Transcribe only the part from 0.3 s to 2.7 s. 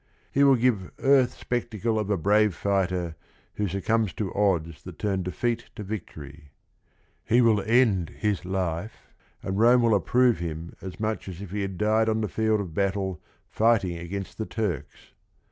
He will give "earth spectacle of a brave